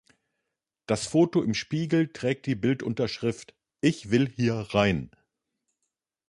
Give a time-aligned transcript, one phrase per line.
[0.87, 5.11] Das Foto im Spiegel trägt die Bildunterschrift „Ich will hier rein“.